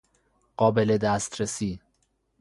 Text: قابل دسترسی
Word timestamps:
قابل 0.57 0.97
دسترسی 0.97 1.79